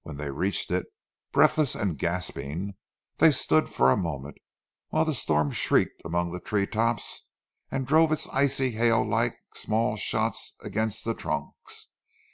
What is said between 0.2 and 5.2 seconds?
reached it, breathless and gasping, they stood for a moment, whilst the